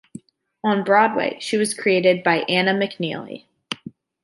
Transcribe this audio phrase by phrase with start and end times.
[0.63, 3.45] On Broadway she was created by Anna McNeely.